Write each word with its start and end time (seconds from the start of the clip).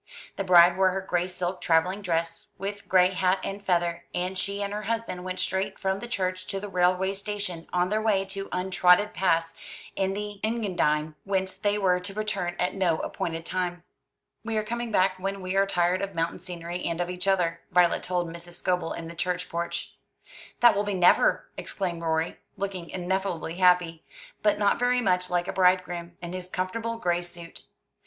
The 0.35 0.43
bride 0.43 0.77
wore 0.77 0.89
her 0.93 1.01
gray 1.01 1.27
silk 1.27 1.61
travelling 1.61 2.01
dress, 2.01 2.47
with 2.57 2.87
gray 2.87 3.09
hat 3.11 3.39
and 3.43 3.63
feather, 3.63 4.05
and 4.15 4.35
she 4.35 4.63
and 4.63 4.73
her 4.73 4.81
husband 4.89 5.23
went 5.23 5.39
straight 5.39 5.77
from 5.77 5.99
the 5.99 6.07
church 6.07 6.47
to 6.47 6.59
the 6.59 6.67
railway 6.69 7.13
station, 7.13 7.67
on 7.71 7.89
their 7.89 8.01
way 8.01 8.25
to 8.25 8.49
untrodden 8.51 9.09
paths 9.09 9.53
in 9.95 10.15
the 10.15 10.39
Engadine, 10.43 11.17
whence 11.23 11.55
they 11.55 11.77
were 11.77 11.99
to 11.99 12.15
return 12.15 12.55
at 12.57 12.73
no 12.73 12.97
appointed 12.97 13.45
time. 13.45 13.83
"We 14.43 14.57
are 14.57 14.63
coming 14.63 14.91
back 14.91 15.19
when 15.19 15.39
we 15.39 15.55
are 15.55 15.67
tired 15.67 16.01
of 16.01 16.15
mountain 16.15 16.39
scenery 16.39 16.83
and 16.83 16.99
of 16.99 17.11
each 17.11 17.27
other," 17.27 17.61
Violet 17.69 18.01
told 18.01 18.27
Mrs. 18.27 18.55
Scobel 18.55 18.93
in 18.93 19.07
the 19.07 19.13
church 19.13 19.49
porch. 19.49 19.93
"That 20.61 20.75
will 20.75 20.83
be 20.83 20.95
never!" 20.95 21.51
exclaimed 21.57 22.01
Rorie, 22.01 22.37
looking 22.57 22.89
ineffably 22.89 23.57
happy, 23.59 24.03
but 24.41 24.57
not 24.57 24.79
very 24.79 24.99
much 24.99 25.29
like 25.29 25.47
a 25.47 25.53
bride 25.53 25.83
groom, 25.83 26.17
in 26.23 26.33
his 26.33 26.49
comfortable 26.49 26.97
gray 26.97 27.21
suit. 27.21 27.65